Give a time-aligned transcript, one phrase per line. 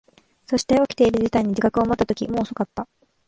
[0.47, 2.87] そして、起きている事態に自覚を持ったとき、もう遅かった。